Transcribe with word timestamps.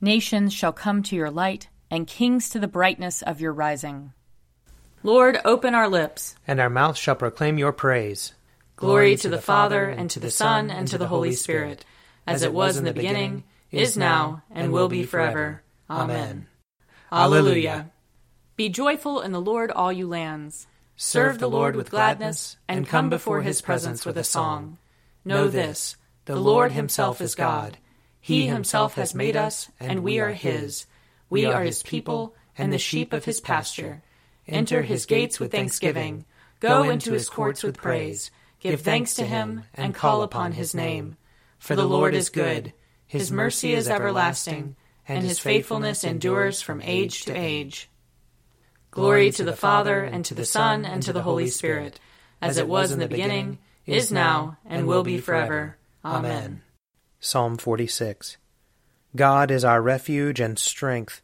Nations 0.00 0.54
shall 0.54 0.72
come 0.72 1.02
to 1.02 1.16
your 1.16 1.30
light, 1.30 1.68
and 1.90 2.06
kings 2.06 2.48
to 2.50 2.58
the 2.58 2.68
brightness 2.68 3.20
of 3.20 3.40
your 3.40 3.52
rising. 3.52 4.12
Lord, 5.02 5.38
open 5.44 5.74
our 5.74 5.88
lips, 5.88 6.36
and 6.46 6.58
our 6.58 6.70
mouth 6.70 6.96
shall 6.96 7.14
proclaim 7.14 7.58
your 7.58 7.72
praise. 7.72 8.32
Glory 8.76 9.16
to 9.16 9.28
the 9.28 9.40
Father, 9.40 9.84
and 9.84 10.08
to 10.10 10.18
the 10.18 10.30
Son, 10.30 10.70
and 10.70 10.88
to 10.88 10.96
the 10.96 11.08
Holy 11.08 11.32
Spirit, 11.32 11.84
as 12.26 12.42
it 12.42 12.54
was 12.54 12.78
in 12.78 12.84
the 12.84 12.94
beginning, 12.94 13.44
is 13.70 13.96
now, 13.96 14.42
and 14.50 14.72
will 14.72 14.88
be 14.88 15.02
forever. 15.02 15.62
Amen. 15.90 16.46
Alleluia. 17.12 17.90
Be 18.56 18.70
joyful 18.70 19.20
in 19.20 19.32
the 19.32 19.40
Lord, 19.40 19.70
all 19.70 19.92
you 19.92 20.08
lands. 20.08 20.66
Serve 20.96 21.38
the 21.38 21.48
Lord 21.48 21.76
with 21.76 21.90
gladness, 21.90 22.56
and 22.68 22.88
come 22.88 23.10
before 23.10 23.42
his 23.42 23.60
presence 23.60 24.06
with 24.06 24.16
a 24.16 24.24
song. 24.24 24.78
Know 25.26 25.48
this 25.48 25.96
the 26.24 26.36
Lord 26.36 26.72
himself 26.72 27.20
is 27.20 27.34
God. 27.34 27.76
He 28.20 28.46
himself 28.46 28.94
has 28.94 29.14
made 29.14 29.36
us, 29.36 29.70
and 29.80 30.02
we 30.02 30.20
are 30.20 30.32
his. 30.32 30.86
We 31.30 31.46
are 31.46 31.62
his 31.62 31.82
people, 31.82 32.34
and 32.56 32.72
the 32.72 32.78
sheep 32.78 33.12
of 33.12 33.24
his 33.24 33.40
pasture. 33.40 34.02
Enter 34.46 34.82
his 34.82 35.06
gates 35.06 35.40
with 35.40 35.52
thanksgiving. 35.52 36.26
Go 36.60 36.82
into 36.82 37.12
his 37.12 37.28
courts 37.28 37.62
with 37.62 37.78
praise. 37.78 38.30
Give 38.60 38.80
thanks 38.80 39.14
to 39.14 39.24
him, 39.24 39.64
and 39.74 39.94
call 39.94 40.22
upon 40.22 40.52
his 40.52 40.74
name. 40.74 41.16
For 41.58 41.74
the 41.74 41.86
Lord 41.86 42.14
is 42.14 42.28
good. 42.28 42.74
His 43.06 43.32
mercy 43.32 43.72
is 43.72 43.88
everlasting, 43.88 44.76
and 45.08 45.24
his 45.24 45.38
faithfulness 45.38 46.04
endures 46.04 46.60
from 46.60 46.82
age 46.82 47.24
to 47.24 47.32
age. 47.32 47.88
Glory 48.90 49.30
to 49.32 49.44
the 49.44 49.56
Father, 49.56 50.02
and 50.02 50.24
to 50.26 50.34
the 50.34 50.44
Son, 50.44 50.84
and 50.84 51.02
to 51.02 51.12
the 51.12 51.22
Holy 51.22 51.46
Spirit, 51.46 51.98
as 52.42 52.58
it 52.58 52.68
was 52.68 52.92
in 52.92 52.98
the 52.98 53.08
beginning, 53.08 53.58
is 53.86 54.12
now, 54.12 54.58
and 54.66 54.86
will 54.86 55.04
be 55.04 55.18
forever. 55.18 55.76
Amen. 56.04 56.62
Psalm 57.22 57.58
46 57.58 58.38
God 59.14 59.50
is 59.50 59.62
our 59.62 59.82
refuge 59.82 60.40
and 60.40 60.58
strength, 60.58 61.20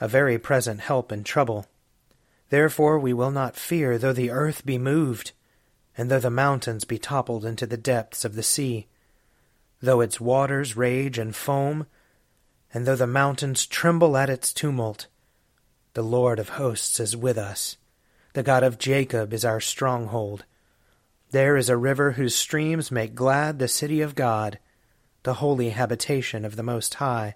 a 0.00 0.06
very 0.06 0.38
present 0.38 0.78
help 0.82 1.10
in 1.10 1.24
trouble. 1.24 1.66
Therefore 2.50 2.96
we 3.00 3.12
will 3.12 3.32
not 3.32 3.56
fear 3.56 3.98
though 3.98 4.12
the 4.12 4.30
earth 4.30 4.64
be 4.64 4.78
moved, 4.78 5.32
and 5.98 6.08
though 6.08 6.20
the 6.20 6.30
mountains 6.30 6.84
be 6.84 6.96
toppled 6.96 7.44
into 7.44 7.66
the 7.66 7.76
depths 7.76 8.24
of 8.24 8.36
the 8.36 8.42
sea, 8.44 8.86
though 9.82 10.00
its 10.00 10.20
waters 10.20 10.76
rage 10.76 11.18
and 11.18 11.34
foam, 11.34 11.88
and 12.72 12.86
though 12.86 12.94
the 12.94 13.04
mountains 13.04 13.66
tremble 13.66 14.16
at 14.16 14.30
its 14.30 14.52
tumult. 14.52 15.08
The 15.94 16.02
Lord 16.02 16.38
of 16.38 16.50
hosts 16.50 17.00
is 17.00 17.16
with 17.16 17.36
us. 17.36 17.78
The 18.34 18.44
God 18.44 18.62
of 18.62 18.78
Jacob 18.78 19.32
is 19.32 19.44
our 19.44 19.60
stronghold. 19.60 20.44
There 21.32 21.56
is 21.56 21.68
a 21.68 21.76
river 21.76 22.12
whose 22.12 22.36
streams 22.36 22.92
make 22.92 23.16
glad 23.16 23.58
the 23.58 23.66
city 23.66 24.00
of 24.00 24.14
God 24.14 24.60
the 25.26 25.34
holy 25.34 25.70
habitation 25.70 26.44
of 26.44 26.54
the 26.54 26.62
Most 26.62 26.94
High. 26.94 27.34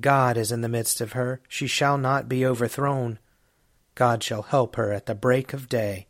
God 0.00 0.36
is 0.36 0.52
in 0.52 0.60
the 0.60 0.68
midst 0.68 1.00
of 1.00 1.12
her, 1.12 1.40
she 1.48 1.66
shall 1.66 1.96
not 1.96 2.28
be 2.28 2.44
overthrown. 2.44 3.18
God 3.94 4.22
shall 4.22 4.42
help 4.42 4.76
her 4.76 4.92
at 4.92 5.06
the 5.06 5.14
break 5.14 5.54
of 5.54 5.66
day. 5.66 6.08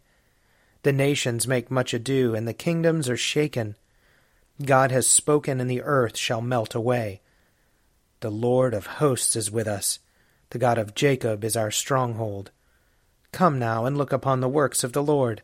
The 0.83 0.93
nations 0.93 1.47
make 1.47 1.71
much 1.71 1.95
ado, 1.95 2.35
and 2.35 2.49
the 2.49 2.53
kingdoms 2.53 3.09
are 3.09 3.17
shaken. 3.17 3.77
God 4.65 4.91
has 4.91 5.07
spoken, 5.07 5.61
and 5.61 5.71
the 5.71 5.83
earth 5.83 6.17
shall 6.17 6.41
melt 6.41 6.75
away. 6.75 7.21
The 8.19 8.31
Lord 8.31 8.75
of 8.75 8.99
hosts 8.99 9.37
is 9.37 9.49
with 9.49 9.69
us. 9.69 10.01
The 10.51 10.59
God 10.59 10.77
of 10.77 10.97
Jacob 10.97 11.45
is 11.45 11.57
our 11.57 11.71
stronghold. 11.71 12.51
Come 13.31 13.61
now 13.61 13.85
and 13.85 13.97
look 13.97 14.13
upon 14.13 14.41
the 14.41 14.49
works 14.49 14.83
of 14.83 14.93
the 14.93 15.05
Lord, 15.05 15.43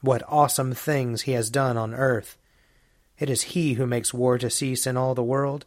what 0.00 0.24
awesome 0.26 0.74
things 0.74 1.22
he 1.22 1.32
has 1.32 1.50
done 1.50 1.76
on 1.76 1.94
earth. 1.94 2.36
It 3.18 3.28
is 3.28 3.42
he 3.42 3.74
who 3.74 3.86
makes 3.86 4.14
war 4.14 4.38
to 4.38 4.50
cease 4.50 4.86
in 4.86 4.96
all 4.96 5.14
the 5.14 5.22
world. 5.22 5.66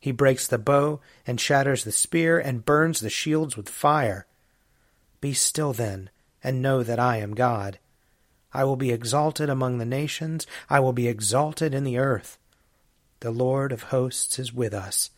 He 0.00 0.10
breaks 0.10 0.46
the 0.46 0.58
bow, 0.58 1.00
and 1.26 1.40
shatters 1.40 1.84
the 1.84 1.92
spear, 1.92 2.38
and 2.38 2.64
burns 2.64 3.00
the 3.00 3.10
shields 3.10 3.56
with 3.56 3.68
fire. 3.68 4.26
Be 5.20 5.32
still 5.32 5.72
then, 5.72 6.10
and 6.42 6.60
know 6.60 6.82
that 6.82 6.98
I 6.98 7.18
am 7.18 7.34
God. 7.34 7.78
I 8.52 8.64
will 8.64 8.76
be 8.76 8.90
exalted 8.90 9.48
among 9.48 9.78
the 9.78 9.84
nations, 9.84 10.46
I 10.68 10.80
will 10.80 10.92
be 10.92 11.08
exalted 11.08 11.72
in 11.72 11.84
the 11.84 11.98
earth. 11.98 12.38
The 13.20 13.30
Lord 13.30 13.70
of 13.70 13.84
hosts 13.84 14.38
is 14.38 14.52
with 14.52 14.74
us. 14.74 15.10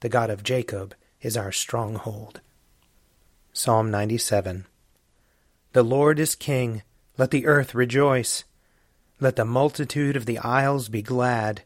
The 0.00 0.10
God 0.10 0.28
of 0.28 0.42
Jacob 0.42 0.94
is 1.22 1.36
our 1.36 1.50
stronghold. 1.50 2.42
Psalm 3.52 3.90
97 3.90 4.66
The 5.72 5.82
Lord 5.82 6.20
is 6.20 6.34
King. 6.34 6.82
Let 7.16 7.30
the 7.30 7.46
earth 7.46 7.74
rejoice. 7.74 8.44
Let 9.20 9.36
the 9.36 9.44
multitude 9.44 10.16
of 10.16 10.26
the 10.26 10.38
isles 10.38 10.88
be 10.88 11.02
glad. 11.02 11.62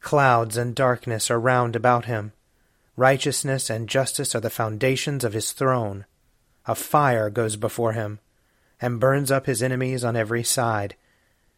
Clouds 0.00 0.56
and 0.56 0.74
darkness 0.74 1.30
are 1.30 1.38
round 1.38 1.76
about 1.76 2.06
him. 2.06 2.32
Righteousness 2.96 3.68
and 3.68 3.88
justice 3.88 4.34
are 4.34 4.40
the 4.40 4.50
foundations 4.50 5.22
of 5.22 5.34
his 5.34 5.52
throne. 5.52 6.06
A 6.66 6.74
fire 6.74 7.28
goes 7.28 7.56
before 7.56 7.92
him, 7.92 8.18
and 8.80 9.00
burns 9.00 9.30
up 9.30 9.46
his 9.46 9.62
enemies 9.62 10.04
on 10.04 10.16
every 10.16 10.42
side. 10.42 10.96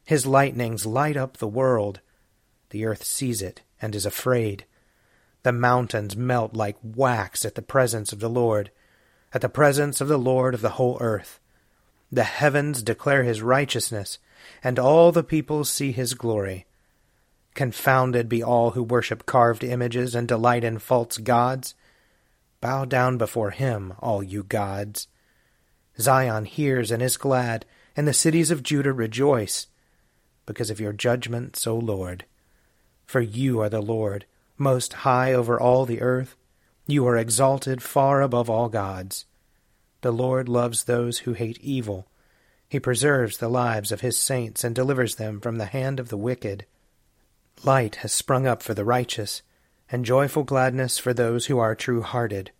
His 0.05 0.27
lightnings 0.27 0.87
light 0.87 1.17
up 1.17 1.37
the 1.37 1.47
world. 1.49 2.01
The 2.71 2.85
earth 2.85 3.05
sees 3.05 3.43
it 3.43 3.63
and 3.81 3.95
is 3.95 4.07
afraid. 4.07 4.65
The 5.45 5.53
mountains 5.53 6.17
melt 6.17 6.55
like 6.55 6.77
wax 6.83 7.45
at 7.45 7.55
the 7.55 7.63
presence 7.63 8.13
of 8.13 8.21
the 8.21 8.31
Lord, 8.31 8.71
at 9.33 9.41
the 9.41 9.49
presence 9.49 10.01
of 10.01 10.09
the 10.09 10.19
Lord 10.19 10.55
of 10.55 10.63
the 10.63 10.71
whole 10.71 10.99
earth. 11.01 11.39
The 12.11 12.25
heavens 12.25 12.83
declare 12.83 13.23
his 13.23 13.41
righteousness 13.43 14.19
and 14.63 14.79
all 14.79 15.13
the 15.13 15.23
people 15.23 15.65
see 15.65 15.93
his 15.93 16.15
glory. 16.15 16.67
Confounded 17.55 18.29
be 18.29 18.43
all 18.43 18.71
who 18.71 18.83
worship 18.83 19.27
carved 19.27 19.63
images 19.63 20.15
and 20.15 20.27
delight 20.27 20.65
in 20.65 20.79
false 20.79 21.19
gods. 21.19 21.75
Bow 22.61 22.85
down 22.85 23.19
before 23.19 23.51
him, 23.51 23.95
all 23.99 24.23
you 24.23 24.43
gods. 24.43 25.09
Zion 25.99 26.47
hears 26.47 26.91
and 26.91 27.03
is 27.03 27.17
glad, 27.17 27.67
and 27.97 28.09
the 28.09 28.15
cities 28.15 28.51
of 28.51 28.63
Judah 28.63 28.93
rejoice, 28.93 29.67
because 30.47 30.71
of 30.71 30.81
your 30.81 30.93
judgments, 30.93 31.67
O 31.67 31.77
Lord. 31.77 32.25
For 33.05 33.21
you 33.21 33.61
are 33.61 33.69
the 33.69 33.83
Lord, 33.83 34.25
most 34.57 34.93
high 34.93 35.35
over 35.35 35.61
all 35.61 35.85
the 35.85 36.01
earth. 36.01 36.37
You 36.87 37.07
are 37.07 37.17
exalted 37.17 37.83
far 37.83 38.23
above 38.23 38.49
all 38.49 38.69
gods. 38.69 39.27
The 40.01 40.13
Lord 40.13 40.49
loves 40.49 40.85
those 40.85 41.19
who 41.19 41.35
hate 41.35 41.61
evil 41.61 42.09
he 42.73 42.81
preserves 42.81 43.37
the 43.37 43.51
lives 43.51 43.93
of 43.93 44.01
his 44.01 44.17
saints 44.17 44.65
and 44.65 44.75
delivers 44.75 45.17
them 45.17 45.43
from 45.43 45.59
the 45.59 45.67
hand 45.67 46.01
of 46.01 46.09
the 46.09 46.17
wicked. 46.17 46.65
Light 47.65 47.97
has 47.97 48.13
sprung 48.13 48.47
up 48.47 48.63
for 48.63 48.73
the 48.73 48.83
righteous, 48.83 49.43
and 49.91 50.07
joyful 50.07 50.43
gladness 50.43 50.97
for 50.97 51.13
those 51.13 51.45
who 51.45 51.59
are 51.59 51.75
true 51.75 52.01
hearted. 52.01 52.51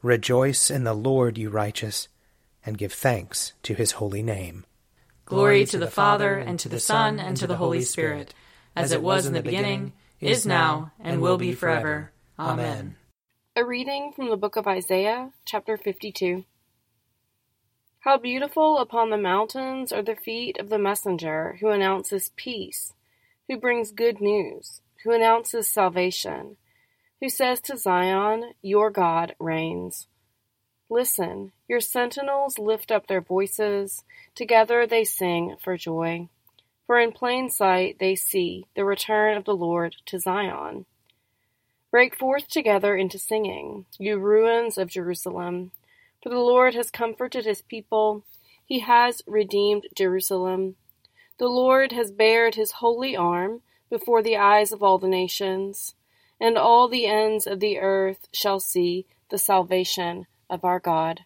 Rejoice 0.00 0.70
in 0.70 0.84
the 0.84 0.94
Lord, 0.94 1.36
you 1.36 1.50
righteous, 1.50 2.08
and 2.64 2.78
give 2.78 2.94
thanks 2.94 3.52
to 3.64 3.74
his 3.74 3.92
holy 3.92 4.22
name. 4.22 4.64
Glory 5.26 5.66
to 5.66 5.76
the 5.76 5.86
Father, 5.86 6.38
and 6.38 6.58
to 6.58 6.70
the 6.70 6.80
Son, 6.80 7.20
and 7.20 7.36
to 7.36 7.46
the 7.46 7.56
Holy 7.56 7.82
Spirit, 7.82 8.32
as 8.74 8.90
it 8.90 9.02
was 9.02 9.26
in 9.26 9.34
the 9.34 9.42
beginning, 9.42 9.92
is 10.18 10.46
now, 10.46 10.92
and 10.98 11.20
will 11.20 11.36
be 11.36 11.52
forever. 11.52 12.10
Amen. 12.38 12.96
A 13.54 13.62
reading 13.62 14.12
from 14.16 14.30
the 14.30 14.38
book 14.38 14.56
of 14.56 14.66
Isaiah, 14.66 15.30
chapter 15.44 15.76
52. 15.76 16.46
How 18.02 18.18
beautiful 18.18 18.78
upon 18.78 19.10
the 19.10 19.16
mountains 19.16 19.92
are 19.92 20.02
the 20.02 20.16
feet 20.16 20.58
of 20.58 20.70
the 20.70 20.78
messenger 20.78 21.56
who 21.60 21.68
announces 21.68 22.32
peace, 22.34 22.94
who 23.48 23.56
brings 23.56 23.92
good 23.92 24.20
news, 24.20 24.80
who 25.04 25.12
announces 25.12 25.68
salvation, 25.68 26.56
who 27.20 27.28
says 27.28 27.60
to 27.60 27.76
Zion, 27.76 28.54
Your 28.60 28.90
God 28.90 29.36
reigns. 29.38 30.08
Listen, 30.90 31.52
your 31.68 31.78
sentinels 31.78 32.58
lift 32.58 32.90
up 32.90 33.06
their 33.06 33.20
voices, 33.20 34.02
together 34.34 34.84
they 34.84 35.04
sing 35.04 35.54
for 35.62 35.76
joy. 35.76 36.28
For 36.88 36.98
in 36.98 37.12
plain 37.12 37.50
sight 37.50 38.00
they 38.00 38.16
see 38.16 38.66
the 38.74 38.84
return 38.84 39.36
of 39.36 39.44
the 39.44 39.54
Lord 39.54 39.94
to 40.06 40.18
Zion. 40.18 40.86
Break 41.92 42.18
forth 42.18 42.48
together 42.48 42.96
into 42.96 43.16
singing, 43.16 43.86
you 43.96 44.18
ruins 44.18 44.76
of 44.76 44.90
Jerusalem. 44.90 45.70
For 46.22 46.28
the 46.28 46.38
Lord 46.38 46.74
has 46.74 46.90
comforted 46.90 47.44
his 47.44 47.62
people, 47.62 48.24
he 48.64 48.78
has 48.78 49.22
redeemed 49.26 49.88
Jerusalem. 49.94 50.76
The 51.38 51.48
Lord 51.48 51.90
has 51.90 52.12
bared 52.12 52.54
his 52.54 52.72
holy 52.72 53.16
arm 53.16 53.62
before 53.90 54.22
the 54.22 54.36
eyes 54.36 54.70
of 54.70 54.82
all 54.82 54.98
the 54.98 55.08
nations, 55.08 55.96
and 56.40 56.56
all 56.56 56.86
the 56.86 57.06
ends 57.06 57.46
of 57.46 57.58
the 57.58 57.78
earth 57.78 58.28
shall 58.32 58.60
see 58.60 59.06
the 59.30 59.38
salvation 59.38 60.26
of 60.48 60.64
our 60.64 60.78
God. 60.78 61.24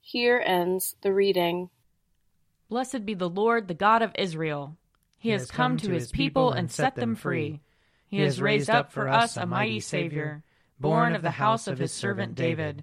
Here 0.00 0.42
ends 0.44 0.96
the 1.02 1.14
reading. 1.14 1.70
Blessed 2.68 3.06
be 3.06 3.14
the 3.14 3.28
Lord, 3.28 3.68
the 3.68 3.74
God 3.74 4.02
of 4.02 4.12
Israel. 4.18 4.76
He, 5.16 5.28
he 5.28 5.32
has 5.32 5.50
come, 5.50 5.72
come 5.72 5.76
to 5.78 5.92
his 5.92 6.10
people 6.10 6.50
and 6.50 6.70
set 6.70 6.96
them 6.96 7.14
free. 7.14 7.60
He 8.08 8.20
has 8.20 8.42
raised 8.42 8.68
up 8.68 8.92
for 8.92 9.08
us 9.08 9.36
a 9.36 9.46
mighty 9.46 9.80
Savior, 9.80 10.42
born 10.80 11.14
of 11.14 11.22
the 11.22 11.30
house 11.30 11.68
of 11.68 11.78
his 11.78 11.92
servant 11.92 12.34
David. 12.34 12.82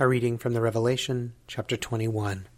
A 0.00 0.08
reading 0.08 0.38
from 0.38 0.54
the 0.54 0.62
Revelation, 0.62 1.34
chapter 1.46 1.76
21. 1.76 2.48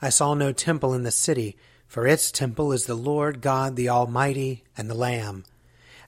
I 0.00 0.08
saw 0.08 0.32
no 0.32 0.50
temple 0.50 0.94
in 0.94 1.02
the 1.02 1.10
city, 1.10 1.58
for 1.86 2.06
its 2.06 2.32
temple 2.32 2.72
is 2.72 2.86
the 2.86 2.94
Lord 2.94 3.42
God 3.42 3.76
the 3.76 3.90
Almighty 3.90 4.64
and 4.74 4.88
the 4.88 4.94
Lamb. 4.94 5.44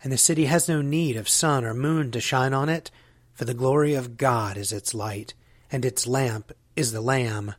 And 0.03 0.11
the 0.11 0.17
city 0.17 0.47
has 0.47 0.67
no 0.67 0.81
need 0.81 1.19
of 1.19 1.29
sun 1.29 1.63
or 1.63 1.75
moon 1.75 2.11
to 2.13 2.21
shine 2.21 2.55
on 2.55 2.71
it 2.71 2.91
for 3.35 3.45
the 3.45 3.53
glory 3.53 3.93
of 3.93 4.17
God 4.17 4.57
is 4.57 4.73
its 4.73 4.95
light, 4.95 5.35
and 5.71 5.85
its 5.85 6.07
lamp 6.07 6.53
is 6.75 6.93
the 6.93 7.01
Lamb. 7.03 7.55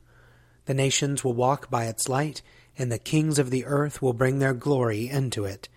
The 0.65 0.73
nations 0.73 1.23
will 1.23 1.33
walk 1.33 1.69
by 1.69 1.85
its 1.85 2.09
light, 2.09 2.41
and 2.79 2.91
the 2.91 2.97
kings 2.97 3.37
of 3.37 3.51
the 3.51 3.65
earth 3.65 4.01
will 4.01 4.13
bring 4.13 4.39
their 4.39 4.53
glory 4.53 5.07
into 5.07 5.45
it. 5.45 5.69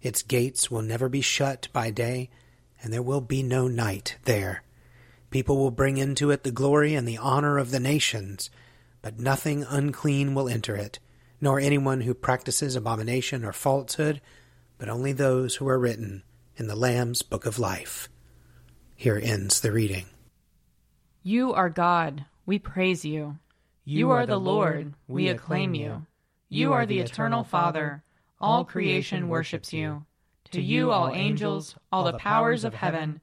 Its 0.00 0.22
gates 0.22 0.70
will 0.70 0.82
never 0.82 1.08
be 1.08 1.22
shut 1.22 1.66
by 1.72 1.90
day, 1.90 2.30
and 2.80 2.92
there 2.92 3.02
will 3.02 3.20
be 3.20 3.42
no 3.42 3.66
night 3.66 4.16
there. 4.24 4.62
People 5.32 5.56
will 5.56 5.70
bring 5.70 5.96
into 5.96 6.30
it 6.30 6.44
the 6.44 6.50
glory 6.50 6.94
and 6.94 7.08
the 7.08 7.16
honor 7.16 7.56
of 7.56 7.70
the 7.70 7.80
nations, 7.80 8.50
but 9.00 9.18
nothing 9.18 9.64
unclean 9.66 10.34
will 10.34 10.46
enter 10.46 10.76
it, 10.76 10.98
nor 11.40 11.58
anyone 11.58 12.02
who 12.02 12.12
practices 12.12 12.76
abomination 12.76 13.42
or 13.42 13.54
falsehood, 13.54 14.20
but 14.76 14.90
only 14.90 15.10
those 15.12 15.56
who 15.56 15.66
are 15.66 15.78
written 15.78 16.22
in 16.58 16.66
the 16.66 16.76
Lamb's 16.76 17.22
book 17.22 17.46
of 17.46 17.58
life. 17.58 18.10
Here 18.94 19.18
ends 19.20 19.60
the 19.60 19.72
reading. 19.72 20.04
You 21.22 21.54
are 21.54 21.70
God, 21.70 22.26
we 22.44 22.58
praise 22.58 23.02
you. 23.02 23.38
You 23.86 24.10
are 24.10 24.26
the 24.26 24.38
Lord, 24.38 24.92
we 25.08 25.28
acclaim 25.28 25.74
you. 25.74 26.04
You 26.50 26.74
are 26.74 26.84
the 26.84 26.98
eternal 26.98 27.42
Father, 27.42 28.04
all 28.38 28.66
creation 28.66 29.30
worships 29.30 29.72
you. 29.72 30.04
To 30.50 30.60
you, 30.60 30.90
all 30.90 31.08
angels, 31.08 31.74
all 31.90 32.04
the 32.04 32.18
powers 32.18 32.64
of 32.64 32.74
heaven, 32.74 33.22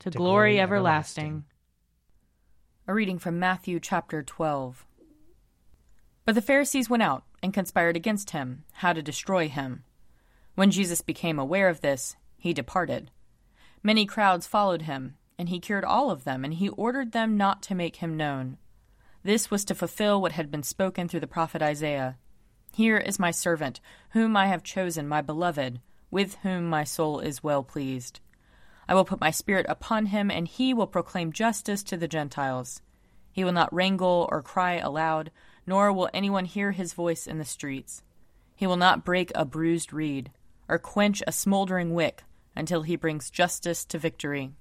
to 0.00 0.10
glory 0.10 0.60
everlasting. 0.60 1.44
A 2.86 2.94
reading 2.94 3.18
from 3.18 3.40
Matthew 3.40 3.80
chapter 3.80 4.22
12. 4.22 4.86
But 6.24 6.36
the 6.36 6.42
Pharisees 6.42 6.88
went 6.88 7.02
out 7.02 7.24
and 7.42 7.52
conspired 7.52 7.96
against 7.96 8.30
him, 8.30 8.64
how 8.74 8.92
to 8.92 9.02
destroy 9.02 9.48
him. 9.48 9.82
When 10.54 10.70
Jesus 10.70 11.00
became 11.00 11.38
aware 11.38 11.68
of 11.68 11.80
this, 11.80 12.16
he 12.36 12.52
departed. 12.52 13.10
Many 13.82 14.06
crowds 14.06 14.46
followed 14.46 14.82
him, 14.82 15.16
and 15.36 15.48
he 15.48 15.58
cured 15.58 15.84
all 15.84 16.12
of 16.12 16.22
them, 16.22 16.44
and 16.44 16.54
he 16.54 16.68
ordered 16.68 17.10
them 17.10 17.36
not 17.36 17.60
to 17.62 17.74
make 17.74 17.96
him 17.96 18.16
known. 18.16 18.58
This 19.24 19.50
was 19.50 19.64
to 19.64 19.74
fulfill 19.74 20.22
what 20.22 20.32
had 20.32 20.50
been 20.50 20.62
spoken 20.62 21.08
through 21.08 21.20
the 21.20 21.26
prophet 21.26 21.60
Isaiah. 21.60 22.18
Here 22.72 22.98
is 22.98 23.18
my 23.18 23.32
servant, 23.32 23.80
whom 24.10 24.36
I 24.36 24.46
have 24.46 24.62
chosen, 24.62 25.08
my 25.08 25.22
beloved, 25.22 25.80
with 26.08 26.36
whom 26.36 26.70
my 26.70 26.84
soul 26.84 27.18
is 27.18 27.42
well 27.42 27.64
pleased. 27.64 28.20
I 28.88 28.94
will 28.94 29.04
put 29.04 29.20
my 29.20 29.30
spirit 29.30 29.66
upon 29.68 30.06
him, 30.06 30.30
and 30.30 30.48
he 30.48 30.72
will 30.72 30.86
proclaim 30.86 31.32
justice 31.32 31.82
to 31.84 31.96
the 31.96 32.08
Gentiles. 32.08 32.80
He 33.30 33.44
will 33.44 33.52
not 33.52 33.72
wrangle 33.72 34.26
or 34.32 34.42
cry 34.42 34.76
aloud, 34.76 35.30
nor 35.66 35.92
will 35.92 36.08
anyone 36.14 36.46
hear 36.46 36.72
his 36.72 36.94
voice 36.94 37.26
in 37.26 37.38
the 37.38 37.44
streets. 37.44 38.02
He 38.56 38.66
will 38.66 38.76
not 38.76 39.04
break 39.04 39.30
a 39.34 39.44
bruised 39.44 39.92
reed, 39.92 40.32
or 40.68 40.78
quench 40.78 41.22
a 41.26 41.32
smoldering 41.32 41.92
wick 41.94 42.24
until 42.56 42.82
he 42.82 42.96
brings 42.96 43.30
justice 43.30 43.84
to 43.84 43.98
victory. 43.98 44.52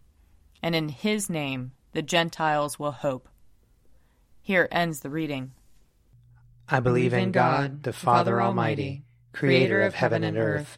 And 0.62 0.76
in 0.76 0.90
his 0.90 1.30
name 1.30 1.72
the 1.94 2.02
Gentiles 2.02 2.78
will 2.78 2.92
hope. 2.92 3.28
Here 4.42 4.68
ends 4.72 5.00
the 5.00 5.10
reading. 5.10 5.54
I 6.70 6.80
believe 6.80 7.14
in 7.14 7.32
God, 7.32 7.84
the 7.84 7.94
Father 7.94 8.42
Almighty, 8.42 9.04
creator 9.32 9.82
of 9.82 9.96
heaven 9.96 10.24
and 10.24 10.38
earth. 10.38 10.78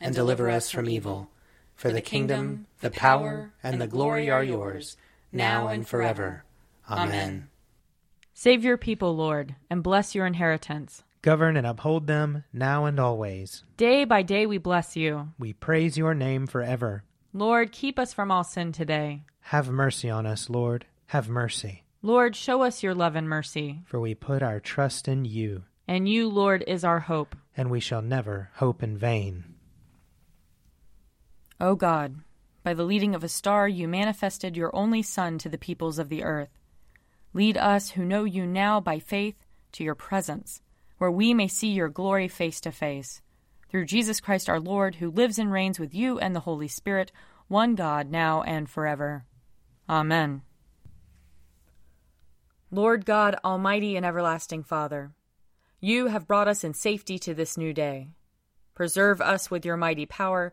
and 0.00 0.14
deliver 0.14 0.48
us 0.50 0.70
from 0.70 0.88
evil. 0.88 1.30
For 1.74 1.90
the 1.92 2.00
kingdom, 2.00 2.66
the 2.80 2.90
power, 2.90 3.52
and 3.62 3.80
the 3.80 3.86
glory 3.86 4.30
are 4.30 4.42
yours, 4.42 4.96
now 5.32 5.68
and 5.68 5.86
forever. 5.86 6.44
Amen. 6.90 7.48
Save 8.34 8.64
your 8.64 8.76
people, 8.76 9.16
Lord, 9.16 9.54
and 9.70 9.82
bless 9.82 10.14
your 10.14 10.26
inheritance. 10.26 11.02
Govern 11.22 11.56
and 11.56 11.66
uphold 11.66 12.06
them 12.06 12.44
now 12.52 12.84
and 12.84 12.98
always. 13.00 13.64
Day 13.76 14.04
by 14.04 14.22
day 14.22 14.46
we 14.46 14.58
bless 14.58 14.96
you. 14.96 15.28
We 15.38 15.52
praise 15.52 15.98
your 15.98 16.14
name 16.14 16.46
forever. 16.46 17.04
Lord, 17.32 17.72
keep 17.72 17.98
us 17.98 18.12
from 18.14 18.30
all 18.30 18.44
sin 18.44 18.72
today. 18.72 19.24
Have 19.40 19.68
mercy 19.68 20.08
on 20.08 20.26
us, 20.26 20.48
Lord. 20.48 20.86
Have 21.06 21.28
mercy. 21.28 21.84
Lord, 22.02 22.36
show 22.36 22.62
us 22.62 22.82
your 22.82 22.94
love 22.94 23.16
and 23.16 23.28
mercy. 23.28 23.82
For 23.86 23.98
we 23.98 24.14
put 24.14 24.42
our 24.42 24.60
trust 24.60 25.08
in 25.08 25.24
you. 25.24 25.64
And 25.88 26.08
you, 26.08 26.28
Lord, 26.28 26.62
is 26.66 26.84
our 26.84 27.00
hope. 27.00 27.34
and 27.56 27.70
we 27.70 27.80
shall 27.80 28.02
never 28.02 28.50
hope 28.56 28.82
in 28.84 28.96
vain. 28.96 29.44
O 31.60 31.74
God, 31.74 32.16
by 32.62 32.72
the 32.74 32.84
leading 32.84 33.14
of 33.14 33.24
a 33.24 33.28
star 33.28 33.66
you 33.66 33.88
manifested 33.88 34.56
your 34.56 34.74
only 34.74 35.02
Son 35.02 35.38
to 35.38 35.48
the 35.48 35.58
peoples 35.58 35.98
of 35.98 36.08
the 36.08 36.22
earth. 36.22 36.50
Lead 37.34 37.56
us 37.56 37.90
who 37.90 38.04
know 38.04 38.24
you 38.24 38.46
now 38.46 38.80
by 38.80 38.98
faith 38.98 39.36
to 39.72 39.84
your 39.84 39.94
presence, 39.94 40.62
where 40.98 41.10
we 41.10 41.34
may 41.34 41.48
see 41.48 41.68
your 41.68 41.88
glory 41.88 42.28
face 42.28 42.60
to 42.60 42.70
face. 42.70 43.22
Through 43.68 43.86
Jesus 43.86 44.20
Christ 44.20 44.48
our 44.48 44.60
Lord, 44.60 44.96
who 44.96 45.10
lives 45.10 45.38
and 45.38 45.52
reigns 45.52 45.78
with 45.78 45.94
you 45.94 46.18
and 46.18 46.34
the 46.34 46.40
Holy 46.40 46.68
Spirit, 46.68 47.12
one 47.48 47.74
God, 47.74 48.10
now 48.10 48.42
and 48.42 48.68
forever. 48.68 49.24
Amen. 49.88 50.42
Lord 52.70 53.04
God, 53.04 53.36
Almighty 53.44 53.96
and 53.96 54.04
everlasting 54.04 54.62
Father, 54.62 55.12
you 55.80 56.06
have 56.06 56.26
brought 56.26 56.48
us 56.48 56.64
in 56.64 56.74
safety 56.74 57.18
to 57.20 57.34
this 57.34 57.56
new 57.56 57.72
day. 57.72 58.08
Preserve 58.74 59.20
us 59.20 59.50
with 59.50 59.64
your 59.64 59.76
mighty 59.76 60.06
power, 60.06 60.52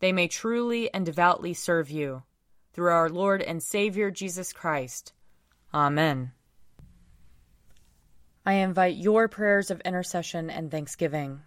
they 0.00 0.12
may 0.12 0.28
truly 0.28 0.92
and 0.92 1.06
devoutly 1.06 1.54
serve 1.54 1.90
you. 1.90 2.22
Through 2.72 2.90
our 2.90 3.08
Lord 3.08 3.42
and 3.42 3.62
Savior 3.62 4.10
Jesus 4.10 4.52
Christ. 4.52 5.12
Amen. 5.72 6.32
I 8.44 8.54
invite 8.54 8.96
your 8.96 9.28
prayers 9.28 9.70
of 9.70 9.80
intercession 9.82 10.50
and 10.50 10.70
thanksgiving. 10.70 11.40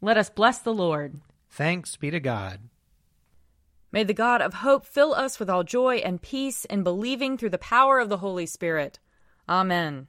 Let 0.00 0.16
us 0.16 0.30
bless 0.30 0.58
the 0.58 0.74
Lord. 0.74 1.20
Thanks 1.50 1.96
be 1.96 2.10
to 2.10 2.20
God. 2.20 2.60
May 3.92 4.04
the 4.04 4.14
God 4.14 4.42
of 4.42 4.54
hope 4.54 4.84
fill 4.84 5.14
us 5.14 5.38
with 5.38 5.48
all 5.48 5.64
joy 5.64 5.96
and 5.96 6.20
peace 6.20 6.64
in 6.66 6.82
believing 6.82 7.36
through 7.36 7.50
the 7.50 7.58
power 7.58 7.98
of 7.98 8.08
the 8.08 8.18
Holy 8.18 8.46
Spirit. 8.46 8.98
Amen. 9.48 10.08